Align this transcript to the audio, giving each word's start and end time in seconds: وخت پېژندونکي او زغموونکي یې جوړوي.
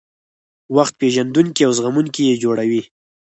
وخت 0.75 0.93
پېژندونکي 0.99 1.61
او 1.67 1.71
زغموونکي 1.77 2.21
یې 2.29 2.35
جوړوي. 2.43 2.81